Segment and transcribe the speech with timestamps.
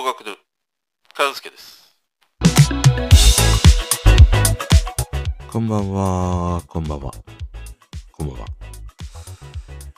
[0.00, 0.30] 工学部
[1.14, 1.94] 和介です
[5.52, 7.12] こんばんは、こんばんは、
[8.10, 8.46] こんばんは。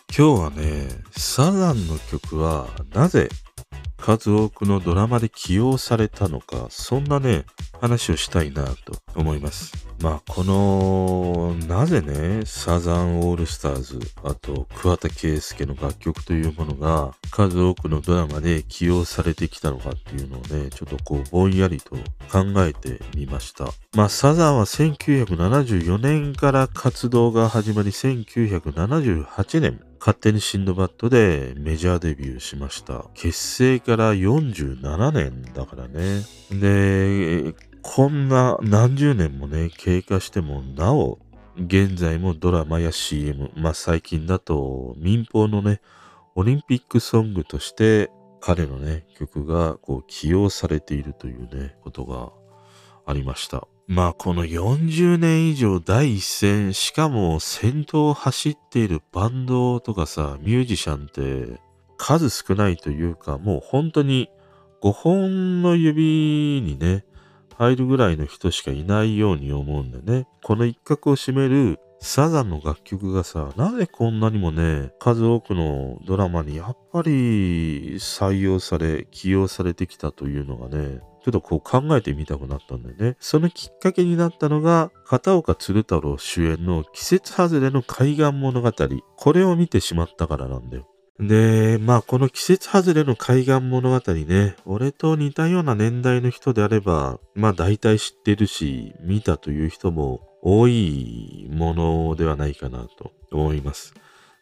[0.09, 3.29] 今日はね、サザンの曲はなぜ
[3.97, 7.45] 数多くのドラマで起用されたのか、そんなね、
[7.81, 9.87] 話をしたいなと思います。
[10.03, 21.95] まあ、この、なぜね、サザンオールスターズ、あと、桑田佳祐の楽曲というものが、数多くのドラマで起用されてきたのかっていうのをね、ちょっとこう、ぼんやりと
[22.33, 23.69] 考えてみました。
[23.95, 33.05] まあ、サザンは1974年から活動が始まり、1978年、勝手にシンドバッドでメジャーデビューしました。
[33.15, 36.25] 結成から47年だからね。
[36.51, 41.19] で、こんな何十年もね、経過してもなお、
[41.57, 45.81] 現在もドラマや CM、まあ最近だと民放のね、
[46.35, 52.31] オリンピックソングとして彼のね、曲がこう起用されているというね、ことが
[53.05, 53.67] ありました。
[53.89, 61.61] まあこの40年以上第一線、しかも先頭を走っているバンドとかさ、ミュージシャンって
[61.99, 64.31] 数少ないというか、もう本当に
[64.83, 67.05] 5本の指にね、
[67.59, 70.27] 入るぐらいの人しかいないように思うんだよね。
[70.43, 83.17] この一角を占めるサザンの楽曲がさ、なぜこんなにもね、数多くのドラマにやっぱり採用され、起用されてきたというのがね、ちょっとこう考えてみたくなったんだよね。
[83.21, 88.73] そのきっかけになったのが、片岡鶴太郎主演の季節外れの海岸物語。
[89.17, 90.89] これを見てしまったからなんだよ。
[91.29, 103.95] で、まあこの季節外れの海岸物語ね、俺と似たような年代の人であれば、まあ大体知ってるし、見たという人も多いものではないかなと思います。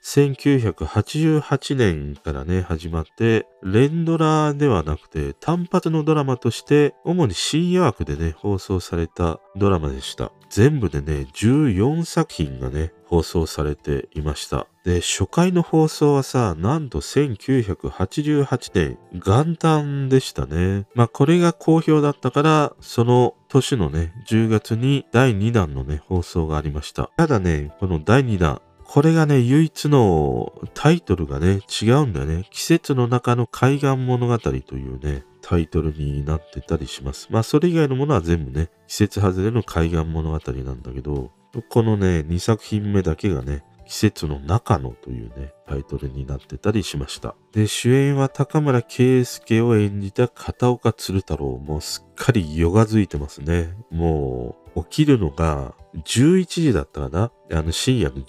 [0.02, 10.32] 1988年からね、始まって、連ドラではなくて単発のドラマとして、主に深夜枠でね、放送されたドラマでした。
[10.48, 14.66] 全部でね、14作品がね、放送されていました。
[14.84, 20.86] で、初回の放送はさ、なんと1988年、元旦でしたね。
[20.94, 27.10] まあ、これが好評だったから、その年のね、10月に第2弾のね、放送がありました。
[27.16, 32.48] ただね、この第2弾、これがね、唯一のタイトルがね、違うんだよね。
[32.50, 37.28] 季節の中の海岸物語というね、タイトルになってたりします。
[37.30, 41.30] まあ、それ以外のものは全部ね、季節外れの海岸物語なんだけど、
[41.68, 47.36] このね、2作品目だけがね、季節の中のというね、タイトルになってたりしました。
[47.52, 51.46] で、主演は高村圭介を演じた片岡鶴太郎。
[51.58, 53.72] もうすっかりヨガづいてますね。
[53.92, 58.22] もう、起きるのが11時だったかなあの深夜の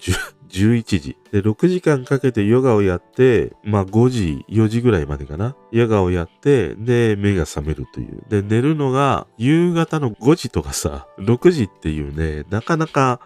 [0.52, 1.16] 11時。
[1.32, 5.56] で、6時間かけてヨガをやって、まあ5時、4時ぐらいまでかな。
[5.72, 8.22] ヨガをやって、で、目が覚めるという。
[8.28, 13.20] で、寝るのが夕方の5時とかさ、6時っていうね、なかなか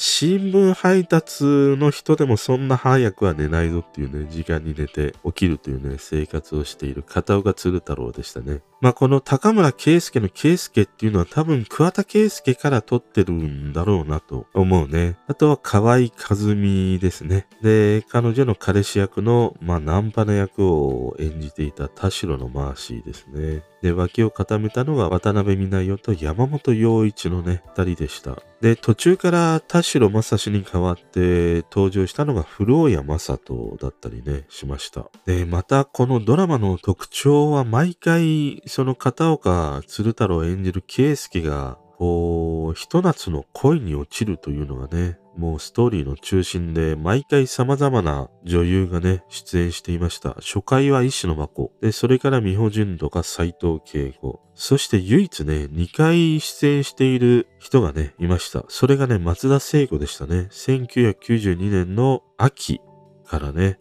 [0.00, 8.60] 新聞配達の人でもそんな早くは寝ないぞっていうね、時間に寝て起きるというね、生活をしている片岡鶴太郎でしたね。
[8.80, 15.16] まあ、この高村圭介の圭介っていうのは多分桑田圭介から撮ってるんだろうなと思うね。
[15.26, 17.48] あとは河合和美ですね。
[17.60, 23.64] で、彼女の彼氏役の、まあ、ナンパの役を演じていた田代のマーシーですね。
[23.82, 28.40] で、脇を固めたのが渡辺美奈代と山本陽一のね、二人でした。
[28.60, 35.08] で、途中から田代正史に代わって登場したのが古谷正人だったりね、しました。
[35.26, 50.34] で、またこのドラマの特徴は毎回その片岡鶴太郎演じる圭介が、こう、ひと夏の恋に落ちるというのがね、もうストーリーの中心で毎回様々な女優がね、出演していました。
[50.34, 51.72] 初回は石野真子。
[51.80, 54.40] で、それから美穂純とか斎藤慶子。
[54.54, 58.64] そして唯一ね、2回出演している人がね、いました。
[58.68, 60.46] それがね、松田聖子でしたね。
[60.52, 62.80] 1992年の秋
[63.26, 63.80] からね、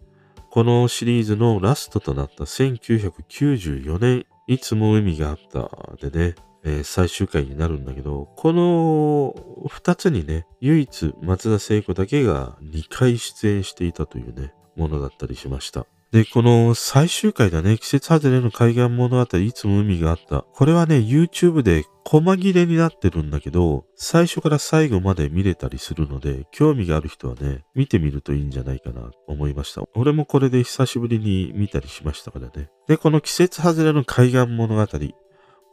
[0.50, 5.70] このシリーズのラストとなった1994年いつも海があった
[6.10, 6.36] でね、
[6.68, 15.86] えー、最終回になるんだけど、この二つにね、唯一松田聖子だけが2回出演していたというね、ものだったりしました。
[16.12, 20.42] で、この最終回だね、季節外れの海岸物語、いつも海があった。
[20.42, 29.84] これはね、YouTube で細切れになってるんだけど、最初から最後まで見れたりするので、興味がある人はね、見てみるといいんじゃないかなと思いました。
[29.96, 32.70] 俺もこれで久しぶりに見たりしましたからね。
[32.88, 34.88] で、この季節外れの海岸物語。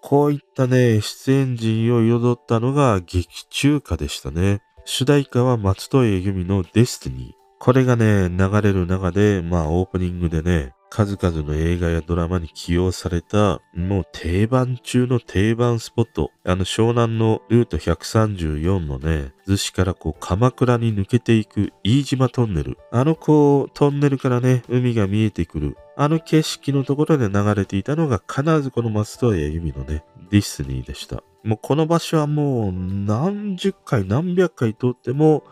[0.07, 4.61] こういったね、出演陣を彩ったのが劇中歌でしたね。
[4.85, 7.33] 主題歌は松任谷由実のデスティニー。
[7.59, 16.31] これがね、流れる中で、まあオープニングでね、数々の映画やドラマに起用された、もう定番中の定番スポット。
[16.45, 22.79] あの湘南のルート134のね、逗子からこう鎌倉に抜けていく飯島トンネル。
[22.93, 25.77] あのこうトンネルからね、海が見えてくる。
[25.97, 31.25] あの景色のところで流れていたのが必ずこの松任谷由実のね、ディスニーでした。
[31.43, 35.43] もうこの場所はもう何十回何百回通っても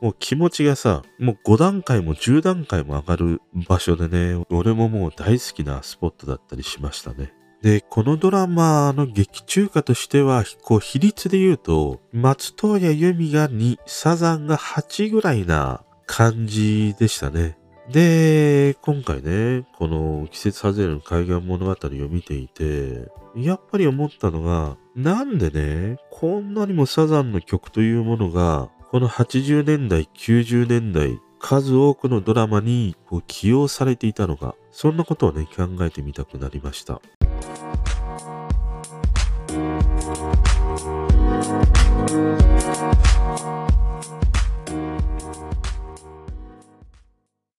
[0.00, 7.32] もう気持ちがさ、もう5段階も10段階も上がる場所でね、俺ももう大好きなスポットだったりしましたね。
[7.62, 17.58] で、このドラマの劇中歌としては、こう比率で言うと、松任谷由実が2、サザンが8ぐらいな感じでしたね。
[17.90, 37.02] で、今回ね、この季節外れの海岸物語を見ていて、やっぱり思ったのが、なんでね、こんなにもサザンの曲というものがこの80年代、90年代、数多くのドラマにこう起用されていたのか、そんなことをね、考えてみたくなりました。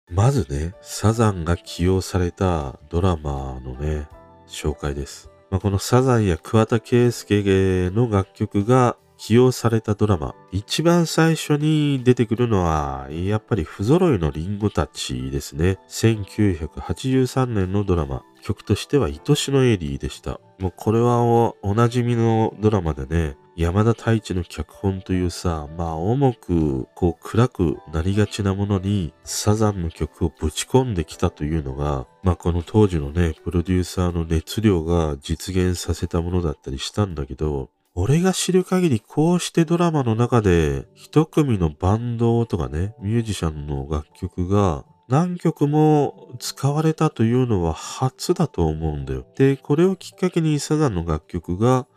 [0.10, 4.07] まずね、サザンが起用されたドラマのね、
[4.48, 5.30] 紹介です。
[5.51, 15.80] まあ、このサザンや桑田佳祐の楽曲が起用されたドラマ、一番最初に出てくるのは、やっぱり不揃いのリンゴたちですね。
[15.90, 18.24] 1983年のドラマ。
[18.44, 20.40] 曲としては、愛しのエリーでした。
[20.60, 49.26] もうこれはおなじみのドラマでね、山田太一の脚本というさ、まあ重く、こう暗くなりがちなものに、サザンの曲をぶち込んできたというのが、まあこの当時のね、プロデューサーの熱量が実現させたものだったりしたんだけど、俺が知る限りこうしてドラマの中で一組のバンドとかね、ミュージシャンの楽曲が何曲も使われたというのは初だと思うんだよ。
[49.36, 51.88] で、これをきっかけにサザンの楽曲が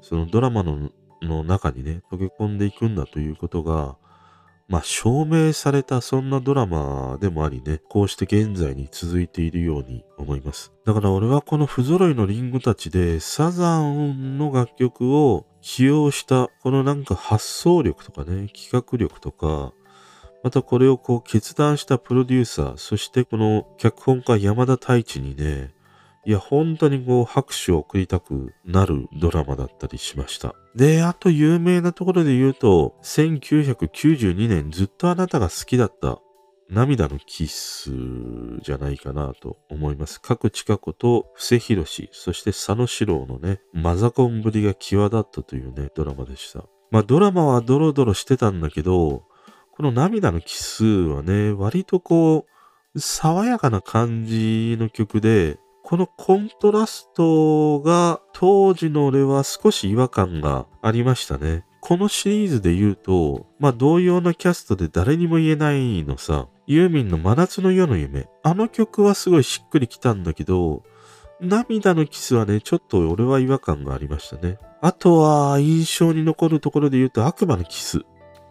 [0.00, 0.90] そのドラマの
[1.22, 3.96] の中にね、溶け込んでいくんだということが、
[4.68, 10.72] まあ、証明されたそんなドラマでもありね、こうして現在に続いているように思います。
[10.84, 19.72] だから俺はこの不揃いのリンゴたちでサザンの楽曲を起用したこのなんか発想力とかね、企画力とか、
[20.42, 25.72] またこれをこう決断したプロデューサー、そしてこの脚本家山田太一にね、
[26.24, 30.54] いや、本当にこう拍手を送りたくなるドラマだったりしました。
[30.74, 36.18] で、あと有名なところで言うと、1992年ずっとあなたが好きだった
[36.70, 37.90] 涙のキス
[38.62, 40.20] じゃないかなと思います。
[40.20, 46.64] 各近子と布施宏、そして佐野史郎のね、マザコンぶりが際立ったというね、ドラマでした。
[46.90, 49.24] まあドラマはドロドロしてたんだけど、
[49.72, 52.46] この涙のキスはね、割とこ
[52.94, 61.64] う、爽やかな感じの曲で、このコントラストが当時の俺は少し違和感がありましたね。
[61.80, 68.28] このシリーズで言うと、まあ同様のキャストで誰にも言えないのさ、ユーミンの真夏の夜の夢。
[68.42, 70.82] あの曲はすごいしっくりきたんだけど、
[71.40, 74.58] 涙のキスはね、ちょっと俺は違和感がありましたね。
[74.82, 78.02] あとは印象に残るところで言うと悪魔のキス。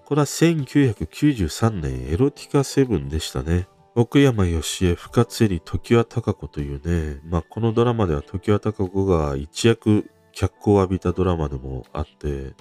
[0.03, 3.67] これは1993年エロティカセブンでしたね。
[3.93, 12.55] 奥山義恵、深津絵里、時は高子というね、まあこのドラマでは時は高子が一躍脚光を浴びたドラマでもあって、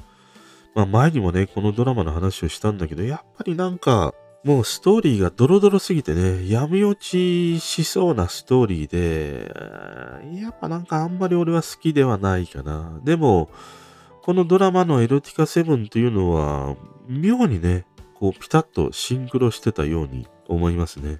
[0.75, 4.13] まあ前にもね、このドラマの話をしたんだけど、やっぱりなんか、
[4.47, 13.01] もうストーリーがドロドロすぎてね、闇落ちしそうなストーリーで、やっぱなんかあんまり俺は好きではないかな。
[13.03, 13.51] でも、
[14.23, 16.77] このドラマのエロティカセブンというのは、
[17.09, 21.19] 妙にね、こうピタッとシンクロしてたように思いますね。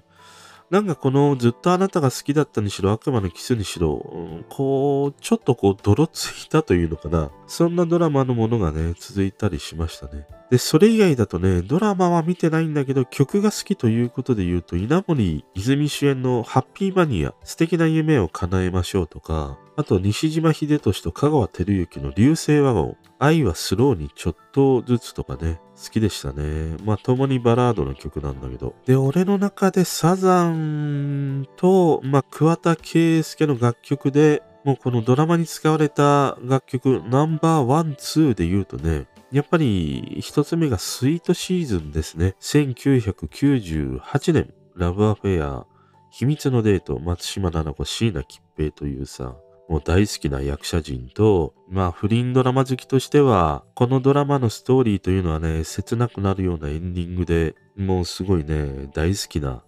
[0.69, 7.31] なんかこのずっとあなたが好きだったにしろ悪魔のキスにしろ、うん、こう、ちょっとこう泥ついたというのかな。
[7.47, 10.27] そんなドラマのものがね、続いたりしましたね。
[10.51, 26.77] で、それ以外だとね、ドラマは見てないんだけど、曲が好きということで言うと、稲森泉主演のハッピーマニア、素敵な夢を叶えましょうとか、あと西島秀俊と香川照之の流星ワゴン、愛はスローにちょっとずつとかね、好きでしたね。
[26.83, 28.73] まあ、共にバラードの曲なんだけど。
[28.87, 42.35] で、俺の中でサザンと、まあ、桑田佳祐の楽曲で、もうこのドラマに使われた楽曲 number one、two で言うとね、やっぱり一つ目が Sweet Season ですね。
[42.41, 45.67] 1998年、 Love Affair、
[46.09, 49.35] 秘密のデート、松嶋菜々子、椎名桔平というさ、
[49.69, 59.63] もう大好きな役者陣と、まあ不倫ドラマ好きとしては、このドラマのストーリーというのはね、切なくなるようなエンディングで、もうすごいね、大好きな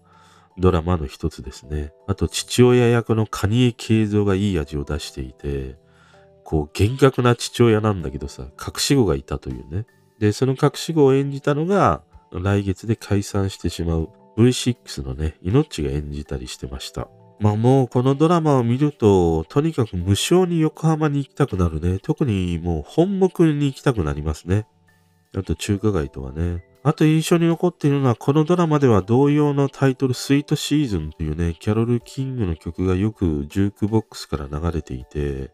[0.57, 1.91] ドラマの一つですね。
[2.07, 5.77] あと、父親役のカニエ慶三がいい味を出していて、
[6.43, 9.85] こう、厳格な父親なんだけどさ、隠し子がいたというね。
[10.19, 17.09] で、その隠し子を演じたのが、来月で解散してしまう V6 のね、命が演じたりしてました。
[17.39, 21.99] まあもうこのドラマを見ると、とにかく無償に横浜に行きたくなるね。
[21.99, 24.67] 特にもう本目に行きたくなりますね。
[25.35, 26.65] あと中華街とかね。
[26.83, 35.51] あと印象に残っているのは、このドラマでは同様のタイトル、スイートシーズンというね、キャロル・キングの曲がよくジュークボックスから流れていて、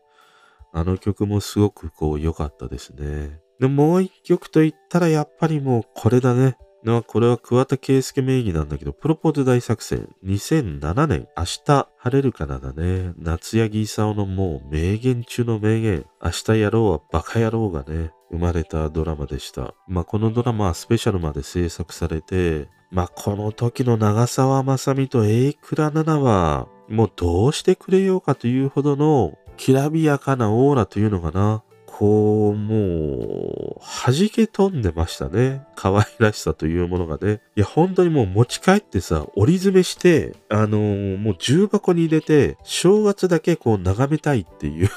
[0.71, 3.39] あの曲もすごくこう良かったですね。
[3.59, 6.57] で、もう一曲と言ったらやっぱりもうこれだね。
[6.85, 10.07] なこれは桑田佳祐名義なんだけど、プロポーズ大作戦。
[10.23, 13.13] 2007年、明日晴れるからだね。
[13.17, 16.05] 夏柳勲のもう名言中の名言。
[16.23, 19.73] 明日やろうはバカ野郎がね、生まれたドラマでした。
[19.87, 31.63] まあ、このドラマはスペシャルまで制作されて、まあ、この時の長澤まさみと榮倉奈々は、もうどうしてくれようかというほどのきらびやかなオーラというのかな。
[31.97, 35.65] こう、もう、弾け飛んでましたね。
[35.77, 37.39] 可愛らしさというものがね。
[37.55, 44.89] いや、本当にもう持ち帰ってさ、折り詰めして、あのー、もう重箱に入れて、正月だけこう眺めたいっていう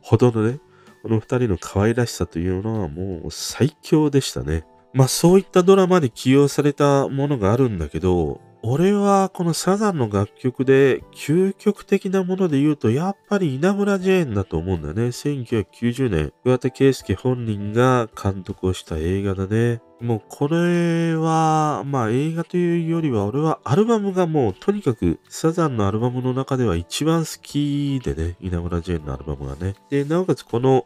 [0.00, 0.58] ほどのね、
[1.02, 4.64] この二人の可愛らしさというのはもう最強でしたね。
[4.94, 15.08] まあそういったドラマで起用されたものがあるんだけど、俺はこのサザンの楽曲で究極的なもので言うとやっぱり稲村ジェーンだと思うんだね。
[15.08, 19.80] 1990年、桑田佳祐本人が監督をした映画だね。
[20.00, 29.74] もうこれは、まあ映画というよりは俺はアルバムがもうとにかくサザンのアルバムの中では一番好きでね、稲村ジェーンのアルバムがね。
[29.88, 30.84] で、なおかつこの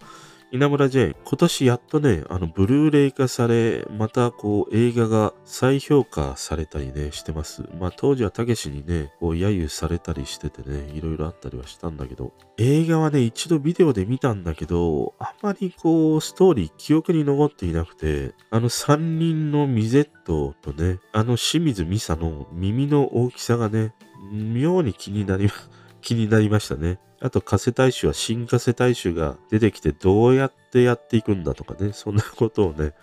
[0.55, 7.63] 稲村ジェーン、今年やっとね、あの、ブルーレイ化され、またこう、映画が再評価されたりね、してます。
[7.81, 23.95] まあ、当時はたけしにね、こう、揶揄されたりしててね、いろいろあったりはしたんだけど、映画はね、一度ビデオで見たんだけど、あまりこう、ストーリー、記憶に残っていなくて、あの三人のミゼットとね、あの清水美沙の耳の大きさがね、
[24.31, 25.49] 妙に気になり、
[26.03, 26.99] 気になりましたね。
[27.23, 32.95] あと、加瀬大衆は新加瀬大衆が出てきてどうやってやっていくんだとかね、そんなことをね、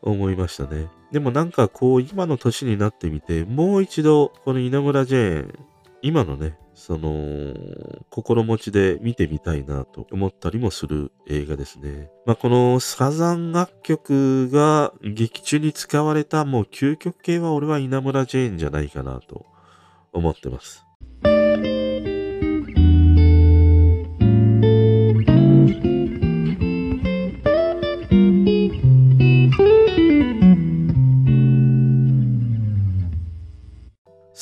[0.00, 0.86] 思いましたね。
[1.12, 5.58] でもなんかこう、今の年になってみて、もう一度、この稲村ジェーン、
[6.00, 7.54] 今のね、その、
[8.08, 12.08] 心持ちで見てみたいなと思ったりもする映画ですね。
[12.24, 19.44] まあ、このサザン楽曲が劇中に使われたもう究極系は俺は稲村ジェーンじゃないかなと
[20.12, 20.87] 思ってます。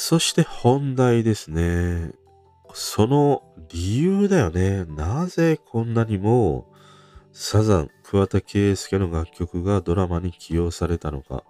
[0.08, 2.12] そして本題ですね。
[2.72, 4.84] その理由だよね。
[4.84, 6.68] なぜこんなにも
[7.32, 11.42] サザン、桑田佳祐の楽曲がドラマに起用されたのか。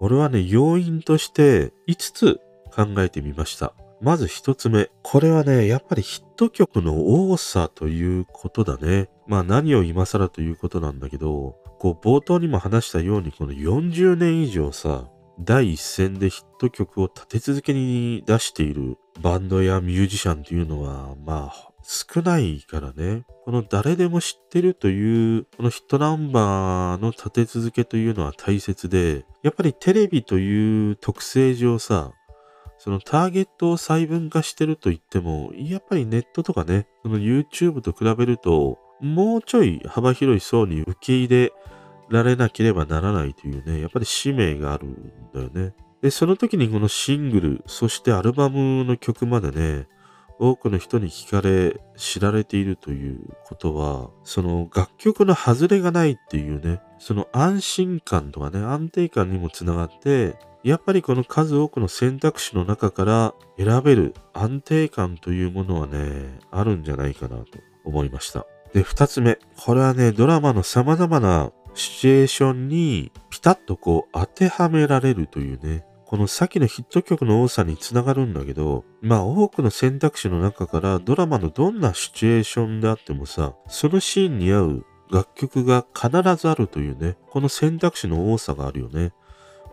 [0.00, 2.40] 俺はね、要因として5つ
[2.74, 3.72] 考えてみました。
[4.00, 4.90] まず1つ目。
[5.04, 9.08] これはね、やっぱりヒット曲の多さということだね。
[9.28, 15.08] まあ何を今更ということなんだけど、こう冒頭にも話したようにこの40年以上さ、
[15.42, 23.24] 第一線でヒット曲を立て続けに出しているバンドやミュージシャンというのは、まあ、少ないからね。
[23.44, 32.12] この誰でも知ってるという、このヒットナンバーの立て続けというのは大切で、やっぱりテレビという特性上さ、
[32.78, 41.52] そのターゲットを細分化してると言っても、やっぱりネットとかね、その YouTube と比べると、もうちょい幅広い層に受け入れ
[42.10, 45.72] られなければならないというね、やっぱり使命があるんだよね。
[46.02, 49.86] で、その時にこのシングル、そしてアルバムの曲までね、
[50.38, 67.44] 多くの人に聞かれ、知られているということは、その楽曲の外れがないっていうね、その安心感とかね、安定感にもつながって、やっぱりこの数多くの選択肢の中から選べる安定感というものはね、あるんじゃないかなと
[67.84, 68.46] 思いました。
[68.72, 69.38] で、二つ目。
[69.56, 89.12] これはね、ドラマの様々なシチュエーションにピタッとこう当てはめられるというね、この先のヒット曲の多さにつながるんだけど、まあ多くの選択肢の中からドラマのどんなシチュエーションであってもさ、そのシーンに合う楽曲が必ずあるというね、この選択肢の多さがあるよね。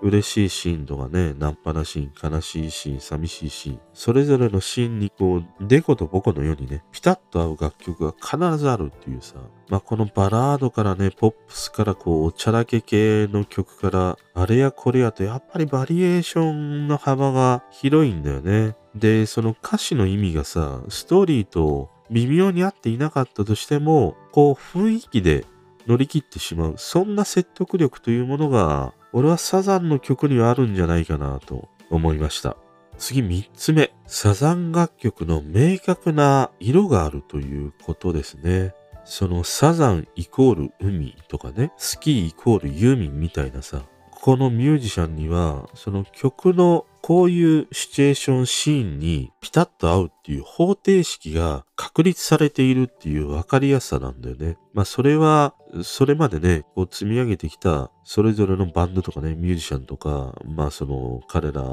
[0.01, 9.35] 嬉しいシーンとかね、ナンパなシーン、悲しいシーン、寂しいシーン、それぞれのシーンにこう、デコとボコのようにね、ピタッと合う楽曲が必ずあるっていうさ、
[9.69, 18.75] まあ、このバラードからね、ポップスからこう、おちゃらけ系の曲から、あれやこれやと、やっぱりバリエーションの幅が広いんだよね。
[18.95, 25.45] で、その歌詞の意味がさ、ストーリーと微妙に合っていなかったとしても、こう雰囲気で
[25.87, 26.73] 乗り切ってしまう。
[26.77, 32.57] そんな説得力というものが、俺はサザンの曲にはあるんじゃないかなと思いました。
[32.97, 33.93] 次3つ目。
[34.05, 38.73] サザン楽曲の明確な色があるということですね。
[39.05, 43.83] そのサザンイコール海とかね、スキーイコールユーミンみたいなさ、
[44.27, 54.57] このミュージシャンには、その曲のこういうシチュエーションシーンにピタッと合うっていう方程式が確立されているっていう分かりやすさなんだよね。
[54.73, 61.63] まあそれは、それまでね、こう積み上げてきたそれぞれのバンドとかね、ミュージシャンとか、まあその彼ら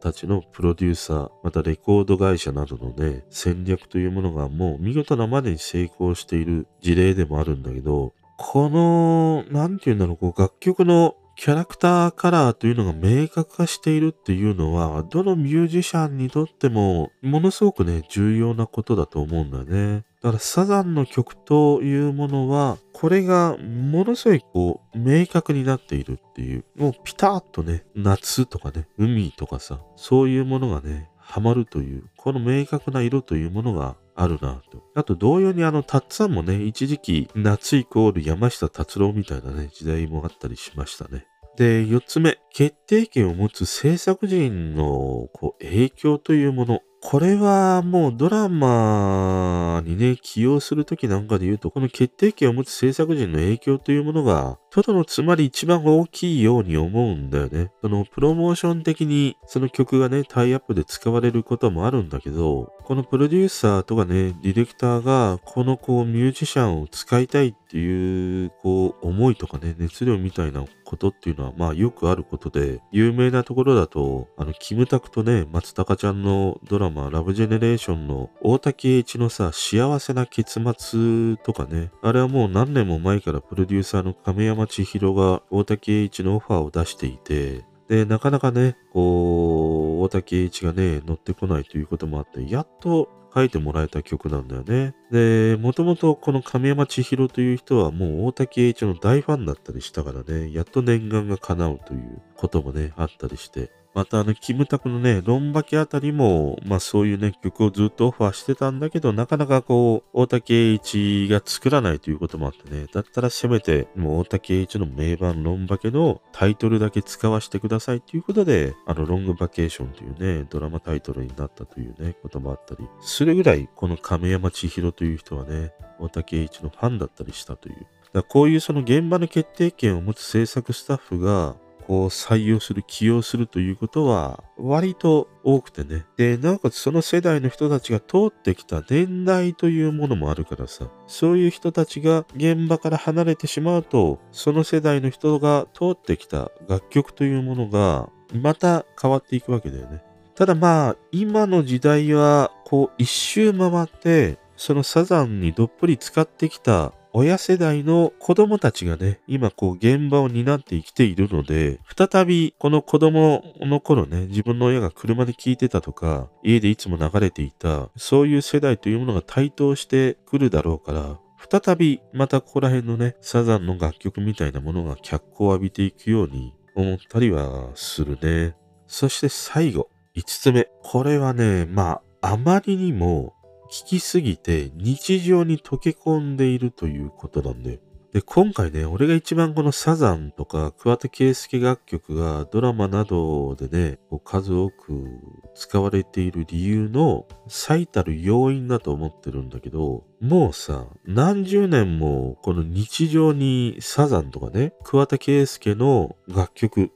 [0.00, 20.04] たちのプロデューサー、またレコード会社などのね、戦略というものがもう見事なまでに成功している事例でもあるんだけど、この、なんていうんだろう、こう楽曲のキャラクターカラーというのが明確化しているっていうのは、どのミュージシャンにとっても、ものすごくね、重要なことだと思うんだよね。
[20.22, 26.64] だからサザンの曲というものは、これがものすごいこう、明確になっているっていう。
[26.76, 34.82] もうピタッとね、夏とかね、海とかさ、そういうものがね、ハマるという、この明確な色というものがあるなと。
[34.94, 41.26] あと同様にあの、たっつぁんもね、一時期夏イコール山下達郎みたいなね、時代もあったりしましたね。
[41.56, 46.80] で、4つ目、決定権を持つ制作人のこう影響というもの。
[47.02, 57.72] これはもうドラマにね、起用するときなんかで言うと、この決定権を持つ制作人の影響というものが、トドのつまり一番大きいように思うんだよね。
[57.80, 94.94] そのプロモーション的にその曲がね、タイアップで使われることもあるんだけど、このプロデューサーとかね、ディレクターが、このこうミュージシャンを使いたいっていう、こう思いとかね、熱量みたいなことっていうのは、まあよくあることで、有名なところだと、あの、キムタクとね、松高ちゃんのドラマ、ラブジェネレーションの大竹栄一のさ、幸せな結末とかね、あれはもう何年も前からプロデューサーの亀山千尋が大竹栄一のオファーを出していて、で、なかなかね、こう、大竹栄一がね、乗ってこないということもあって、やっと書いてもらえた曲なんだよね。
[95.10, 127.86] で、もともとこの亀山千尋という人はもう大竹栄一の大ファンだったりしたからね、やっと念願が叶うということもね、あったりして、またあの、キムタクのね、ロンバケあたりも、まあそういうね、曲をずっとオファーしてたんだけど、なかなかこう、大竹栄一が作らないということもあってね、だったらせめて、もう大竹栄一の名盤ロンバケのタイトルだけ使わせてくださいということで、あの、ロングバケーションというね、ドラマタイトルになったというね、こともあったり、するぐらい、この亀山千尋という人はね、大竹栄一のファンだったりしたという。
[128.12, 131.56] だこういうその現場の決定権を持つ制作スタッフが、
[131.90, 136.04] こう採用する、起用するということは割と多くてね。
[136.16, 148.08] で、なおかつその世代の人たちが通ってきた年代というものもあるからさ、そういう人たちが現場から離れてしまうと、その世代の人が通ってきた楽曲というものが
[148.40, 150.00] また変わっていくわけだよね。
[150.36, 171.18] ただまあ、今の時代は、こう一周回って、そのサザンにどっぷり使ってきた親世代の子供たちがね、今こう現場を担って生きているので、再びこの子供の頃ね、自分の親が車で聴いてたとか、家でいつも流れていた、そういう世代というものが台頭してくるだろうから、
[171.50, 178.54] 再びまたここら辺のね、サザンの楽曲みたいなものが脚光を浴びていくように思ったりはするね。
[178.86, 180.68] そして最後、5つ目。
[180.82, 183.34] これはね、まあ、あまりにも
[183.70, 187.78] 聞きすぎて日常に溶け込んでいるということなんだよ。
[188.12, 195.06] で、今回ね、俺が一番このサザンとか桑田佳祐楽曲がドラマなどでね、こう数多く
[195.54, 206.90] 使われている理由の最たる要因だと思ってるんだけど、もうさ、何十年もこの日常にサザンとかね、桑田佳祐の楽曲、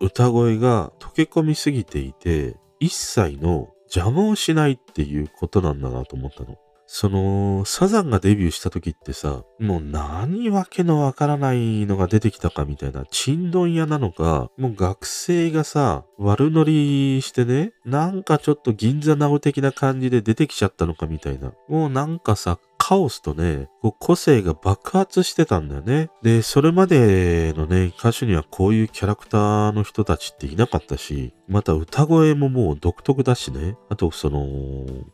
[0.00, 6.56] 歌声が溶け込みすぎていて、一切の邪魔をしないっていうことなんだなと思ったの。
[6.90, 21.52] その、サザンがデビューした時ってさ、もう何訳のわからないのが出てきたかみたいな、チンドン屋なのか、もう学生がさ、悪乗りしてね、なんかちょっと銀座ナウ的な感じで出てきちゃったのかみたいな。
[21.68, 26.08] もうなんかさ、カオスとね、こう個性が爆発してたんだよね。
[26.22, 33.76] で、それまでのね、歌手にはこういうキャラクターの人たちっていなかったし、また歌声ももう独特だしね。
[33.90, 34.46] あと、その、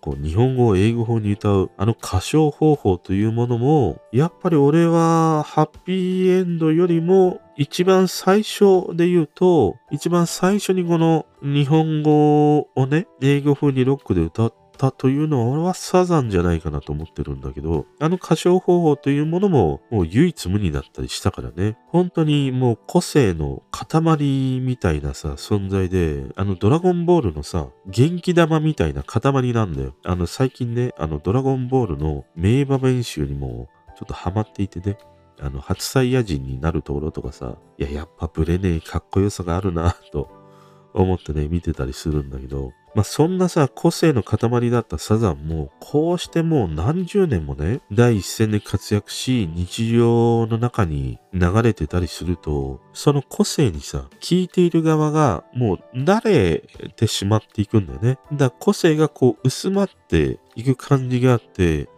[0.00, 29.94] こう日本語を英語風に歌う、あの歌唱方法というものも、やっぱり俺はハッピーエンドよりも一番最初で言うと、一番最初にこの日本語をね、英語風にロックで歌ってたというのは俺はサザンじゃないかなと思ってるんだけど、あの歌唱方法というものももう唯一無二だったりしたからね、本当にもう個性の塊みたいなさ、存在で、あのドラゴンボールのさ、元気玉みたいな塊なんだよ。
[30.04, 34.98] あの最近ね、あのドラゴンボールの名場面集にもちょっとハマっていてね、
[35.40, 40.30] あの、初サイヤ人になるところとかさ、いや、やっぱブレねえかっこよさがあるなと
[40.92, 56.62] 思ってね、見てたりするんだけど、まあ、そんなさ、個性の塊だったサザンも、こうしてもう何十年もね、第一線で活躍し、日常の中に流れてたりすると、その個性にさ、聞いている側がもう慣れ
[56.94, 58.18] てしまっていくんだよね。
[58.32, 61.88] だから個性がこう薄まっていく感じがあって、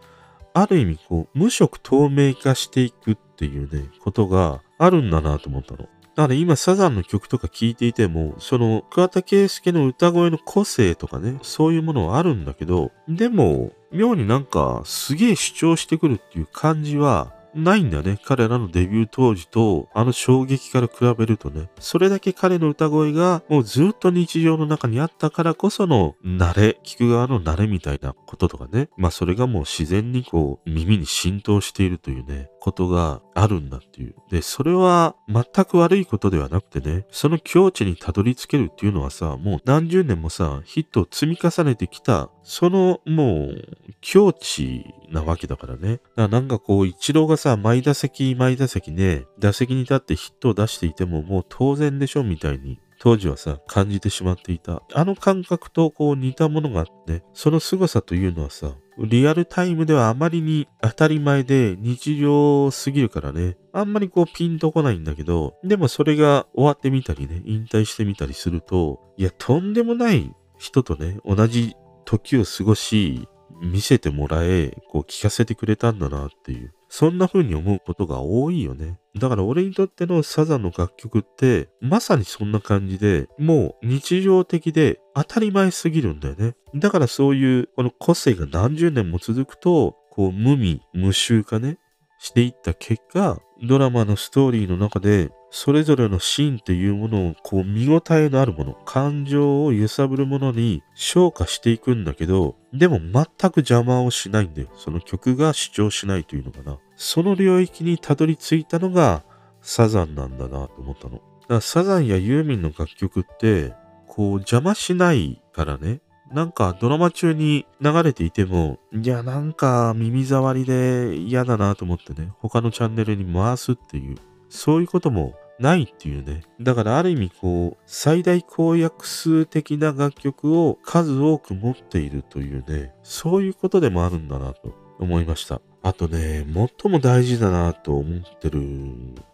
[0.53, 5.87] ある意味こう、無色透明化していくっていうね、ことがあるんだなと思ったの。
[6.17, 18.19] だから今サザンの曲とか聴いていても、その桑田圭介の歌声の個性とかね、そういうものはあるんだけど、でも、妙になんかすげえ主張してくるっていう感じはないんだよね。
[18.23, 21.69] 彼らのデビュー当時と、あの衝撃から比べるとね。
[21.79, 28.89] それだけ彼の歌声が、もうずっと日常の中にあったからこその慣れ、聞く側の慣れみたいなこととかね。
[28.97, 34.15] まあそれがもう自然にこう、耳に浸透しているというね、ことがあるんだっていう。
[34.29, 43.65] で、それは全く悪いことではなくてね、その境地にたどり着けるっていうのはさ、もう何十年もさ、ヒットを積み重ねてきた、そのもう
[44.01, 45.93] 境地なわけだからね。
[45.93, 54.81] だからなんかこう、一郎がさ、毎打席毎打席ね、打席に立ってヒットを出していてももう当然でしょみたいに当時はさ、感じてしまっていた。
[54.93, 73.27] あの感覚とこう似たものがあって、その凄さというのはさ、リアルタイムではあまりに当たり前で日常すぎるからね、あんまりこうピンとこないんだけど、でもそれが終わってみたりね、引退してみたりすると、いや、とんでもない人とね、同じ時を過ごし、
[73.61, 76.73] 見せてもらえ、こう聞かせてくれたんだなっていう。
[76.89, 78.99] そんな風に思うことが多いよね。
[79.17, 86.55] だから俺にとってのサザンの楽曲って、まさにそんな感じで、もう日常的で当たり前すぎるんだよね。
[86.75, 91.77] だからそういうこの個性が何十年も続くと、こう無味無臭化ね、
[92.19, 104.69] していった結果、ドラマのストーリーの中で、それぞれのシーンっていうものを、こう、見応えのあるもの、感情を揺さぶるものに昇華していくんだけど、でも全く邪魔をしないんだよ。
[104.75, 106.77] その曲が主張しないというのかな。
[106.95, 109.23] その領域にたどり着いたのが
[109.61, 111.15] サザンなんだなと思ったの。
[111.15, 111.23] だか
[111.55, 113.73] らサザンやユーミンの楽曲って、
[114.07, 116.01] こう邪魔しないからね。
[116.31, 124.17] なんかドラマ中に流れていても、いやなんか耳障りで嫌だなと思ってね、他のチャンネルに回すっていう、
[124.49, 126.43] そういうこともないっていうね。
[126.59, 135.61] だからある意味こう、最大公約数的な楽曲を数多く持っているというね、そういうことでもあるんだなと思いました。
[135.83, 136.45] あとね、
[136.83, 138.61] 最も大事だなと思ってる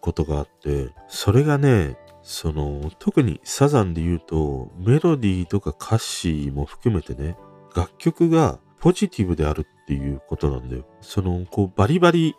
[0.01, 7.37] ことがあって、それがね、その、特にサザンで言うと、メロディーとか歌詞も含めてね、
[7.75, 10.85] 楽曲がポジティブであるっていうことなんだよ。
[11.01, 12.35] その、こう、バリバリ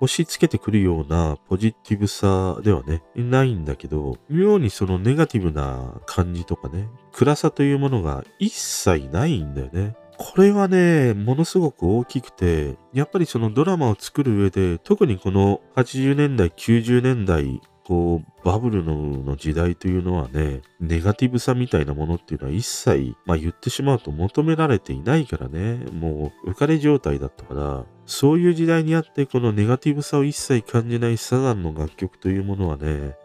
[0.00, 9.96] 押し付けてくるようなポジティブさではね、ないんだけど、妙にそのネガティブな感じとかね、暗さというものが一切ないんだよね。
[10.16, 33.16] これはね、ものすごく大きくて、やっぱりそのドラマを作る上で、特にこの80年代、90年代、こう、バブルの時代というのはね、ネガティブさみたいなものっていうのは一切、まあ言ってしまうと求められていないからね、もう浮かれ状態だったから、そういう時代にあって、このネガティブさを一切感じないサザンの楽曲というものはね、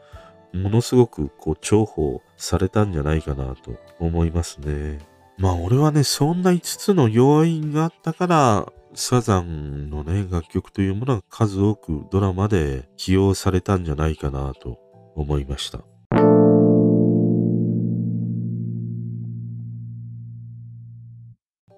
[0.53, 4.99] ものすごくこう重宝されたんじゃないかなと思いますね。
[5.37, 14.77] まあ俺はね、そんな5つの要因があったから、サザンのね、楽曲というものが数多くドラマで起用されたんじゃないかなと
[15.15, 15.79] 思いました。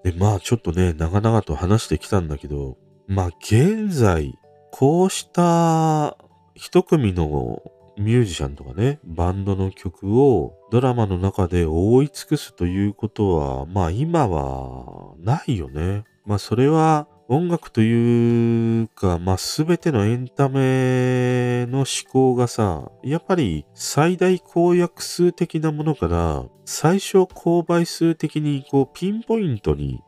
[0.04, 2.76] で、まあちょっとね、長々と話してきたんだけど、
[3.08, 4.34] まあ現在、
[4.70, 6.18] こうした
[6.54, 7.62] 一組の
[7.96, 16.04] ミュージシャンとかね、バンドの曲をドラマの中で覆い尽くすということは、まあ今はないよね。
[16.26, 30.00] まあそれは音楽というか、まあ、すべてのエンタメの思考がさ、やっぱり最大公約数的なものから最小公倍数的にこうピンポイントに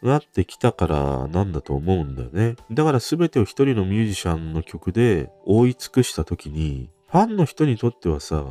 [0.00, 2.54] なってきたからなんだと思うんだよね。
[2.70, 8.44] だから全てを一人のミュージシャンの曲で覆い尽くした時に、ファンの人にとってはさ、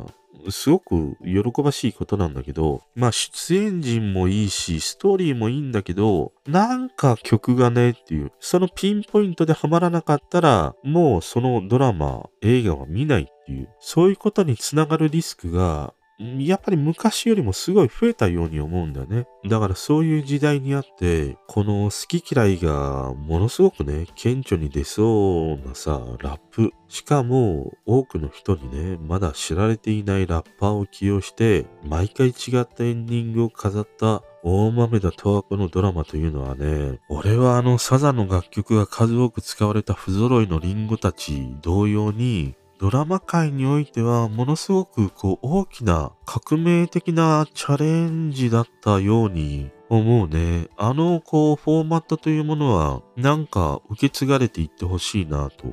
[0.50, 19.26] すごく喜ばしいことなんだけど、まあ出演陣もいいし、ストーリーもいいんだけど、なんか曲がねっていう、そのピンポイントでハマらなかったら、もうそのドラマ、映画は見ないっていう、そういうことにつながるリスクがやっぱり昔よりもすごい増えたように思うんだよね。
[19.48, 26.70] だからそういう時代にあって、この好き嫌いがものすごくね、顕著に出そうなさ、ラップ。
[26.88, 50.68] しかも多くの人にね、まだ知られていないラッパーを起用して、毎回違ったエンディングを飾った大豆田十和子のドラマというのはね、俺はあのサザンの楽曲が数多く使われた不揃いのリンゴたち同様に、ドラマ界においてはものすごくこう大きな革命的なチャレンジだったように思うね。
[50.76, 55.66] あのこうフォーマットというものはなんか受け継がれていってほしいなと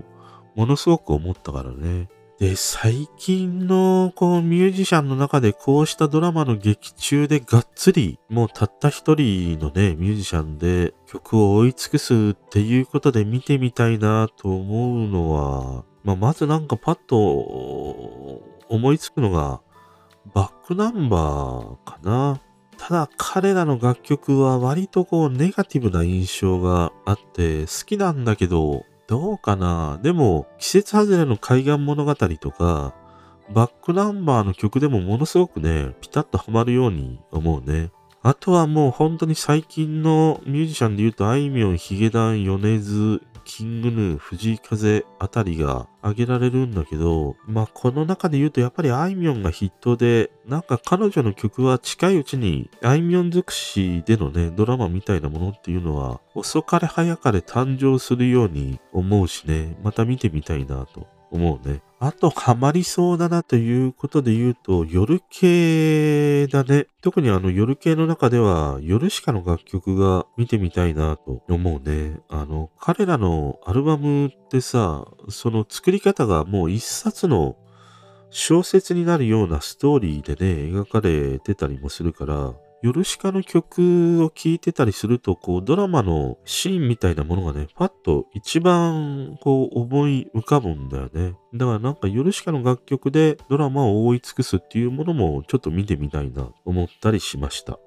[0.55, 2.09] ものすごく思ったからね。
[2.39, 19.61] で、最近のこうミュージシャンの中でこうしたドラマの劇中でがっつりもうたった一人のね、ミュージシャンで曲を追い尽くすっていうことで見てみたいなと思うのはまあ、まずなんかパッと思いつくのが、
[20.33, 22.41] バックナンバーかな。
[22.77, 32.95] ただ彼らの楽曲は割とこうネガティブな印象があって好きなんだけど、どうかなでも季節外れの海岸物語とか、
[33.53, 37.91] バックナンバーの曲でもものすごくね、ピタッとハマるように思うね。
[38.23, 61.81] あとはもう本当に最近のミュージシャンで言うと、あいみょん、ヒゲダン、米津、キングヌー、藤井風あたりが挙げられるんだけど、まあこの中で言うとやっぱりあいみょんが筆頭で、なんか彼女の曲は近いうちにあいみょん尽くしでのね、ドラマみたいなものっていうのは遅かれ早かれ誕生するように思うしね、また見てみたいなと思うね。
[62.03, 66.87] あと、ハマりそうだなということで言うと、夜系だね。
[67.03, 72.19] 特にあの夜系の中では、夜しかの楽曲が見てみたいなと思うね。
[72.27, 77.55] あの、彼らのアルバムってさ、その作り方がもう一冊の
[78.31, 91.35] 小説になるようなストーリーでね、描かれてたりもするから、ヨルシカの曲を聴いてたりすると、こう、ドラマのシーンみたいなものがね、パッと一番、こう、思い浮かぶんだよね。
[91.53, 97.77] だからなんか、ヨルシカの楽曲でドラマを覆い尽くすっていうものも、ちょっと見てみたいな、思ったりしました。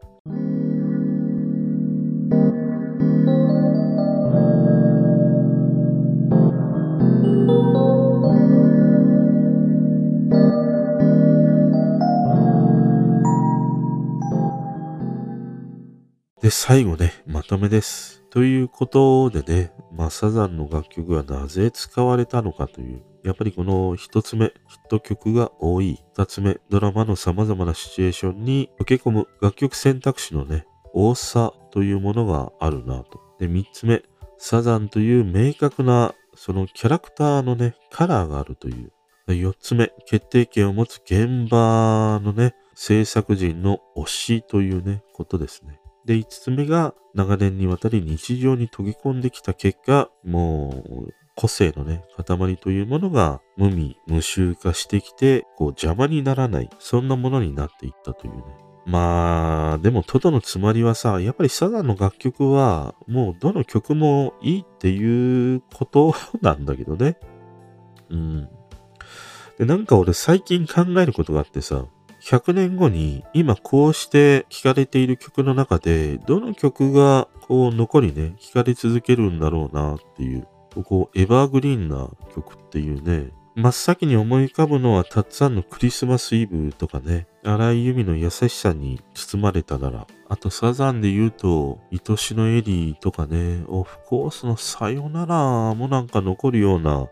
[16.44, 18.22] で、最後ね、まとめです。
[18.28, 24.54] ということでね、まあ、サザンの楽曲がなぜ使われたのかという、やっぱりこの一つ目、ヒッ
[24.90, 26.04] ト曲が多い。
[26.12, 33.22] 二つ目、ドラマの様々なシチュエーションに溶け込む楽曲選択肢のね、多さというものがあるなと。
[33.40, 34.02] で、三つ目、
[34.36, 38.92] サザンという明確なそのキャラクターのね、カラーがあるという。
[39.34, 45.80] 四つ目、決定権を持つ現場のね、制作人の推しというね、ことですね。
[46.04, 58.42] で、5つ目が長年にわたり日常に溶け込んできた結果、もう個性のね、塊というものが無味無臭化してきて、こう邪魔にならない、そんなものになっていったというね。
[58.86, 67.16] まあ、でもトドのつまりはさ、やっぱりサザンの楽曲は、もうどの曲もいいっていうことなんだけどね。
[68.10, 68.48] うん。
[69.58, 71.86] で、なんか俺最近考えることがあってさ、
[72.24, 80.48] 100年後に今こうして聴かれている曲の中でどの曲がこう残りね聴かれ続けるんだろうなっていう
[80.84, 97.06] こうエバーグリーンな曲っていうね真っ先に思い浮かぶのはたっつぁんのクリスマスイブとかね荒井由実の優しさに包まれたならあとサザンで言うと愛しのエリーとかねオフコースのさよならもなんか残るような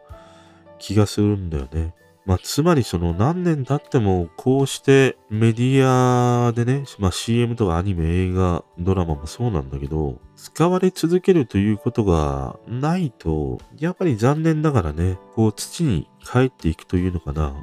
[0.79, 1.95] 気がするんだよね。
[2.25, 17.55] まあ、つまりその何年経ってもこうしてメディアでね、まあ、CM とかアニメ、映画、ドラマもそうなんだけど、使われ続けるということがないと、やっぱり残念ながらね、こう土に帰っていくというのかな。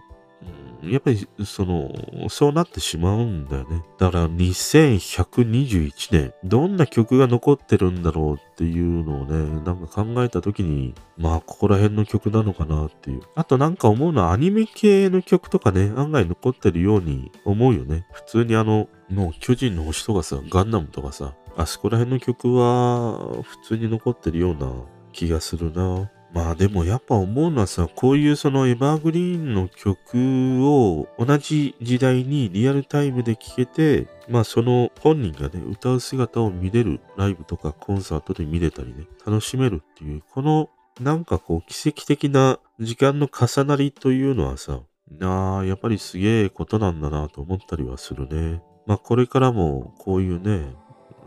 [0.84, 1.92] やっぱり、その、
[2.30, 3.84] そうなってしまうんだよね。
[3.98, 13.22] だから、2121年、どんな曲が残ってるんだろうっていうのをね、なんか考えた時に、まあ、ここら辺の曲なのかなっていう。
[13.36, 18.06] あとなんか思うのは、アニメ系の曲とかね、案外残ってるように思うよね。
[18.14, 24.72] 普通にあの、もう巨人の星とかさ、ガンダムとかさ、あそこら辺の曲は普通に残ってるような
[25.12, 26.10] 気がするな。
[26.32, 40.70] まあでもやっぱ思うのはさ、こういうそのエバーグリーンの曲を同じ時代にリアルタイムで聴けて、まあその本人がね、歌う姿を見れるライブとかコンサートで見れたりね、楽しめるっていう、この
[41.02, 44.82] なんかこう奇跡的な時間の重なりというのはさ、
[45.22, 48.62] ああ、やっぱりすげえことなんだなと思ったりはするね。
[48.86, 50.76] まあこれからもこういうね、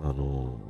[0.04, 0.60] あの、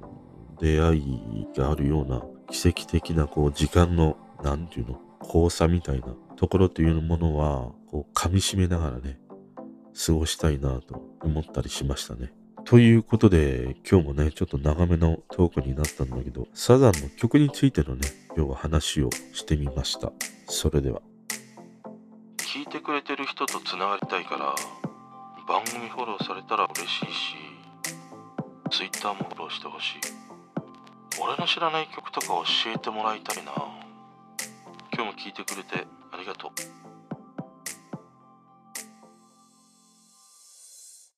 [0.61, 9.19] 出会いがあるような奇跡的なこう時間の、なんていうの、交差みたいなところというものは、こう噛み締めながらね、
[10.07, 12.33] 過ごしたいなと思ったりしましたね。
[12.65, 20.13] ということで、今日もね、ちょっと長めのトークになったんだけど、サザンの曲についてのね、今日は話をしてみました。
[20.47, 21.03] それでは。
[22.39, 24.55] 聞いてくれてる人とつながりたいから、
[25.49, 27.35] 番組フォローされたら嬉しいし、
[28.71, 29.99] Twitter もフォローしてほしい。
[31.21, 33.82] 俺の知らない曲とか教えてもらいたいな。
[35.03, 36.92] 今日も聞いてくれてありがとう。